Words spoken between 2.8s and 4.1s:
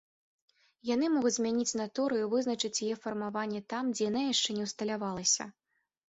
яе фармаванне там, дзе